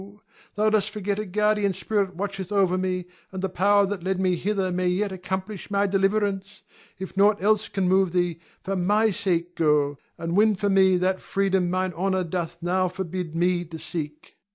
[0.55, 4.35] Thou dost forget a guardian spirit watcheth over me, and the power that led me
[4.35, 6.63] hither may yet accomplish my deliverance.
[6.97, 11.21] If nought else can move thee, for my sake go, and win for me that
[11.21, 14.37] freedom mine honor doth now forbid me to seek.